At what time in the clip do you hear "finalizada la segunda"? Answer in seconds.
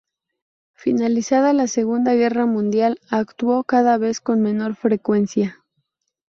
0.73-2.15